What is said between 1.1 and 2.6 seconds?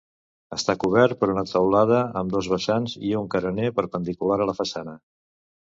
per una teulada amb dos